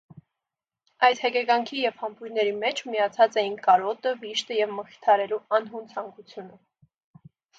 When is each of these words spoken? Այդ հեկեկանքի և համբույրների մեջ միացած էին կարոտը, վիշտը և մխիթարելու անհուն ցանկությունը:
Այդ 1.07 1.19
հեկեկանքի 1.23 1.81
և 1.81 1.99
համբույրների 2.03 2.53
մեջ 2.63 2.81
միացած 2.93 3.37
էին 3.43 3.59
կարոտը, 3.67 4.15
վիշտը 4.23 4.57
և 4.61 4.73
մխիթարելու 4.81 5.39
անհուն 5.59 5.85
ցանկությունը: 5.95 6.59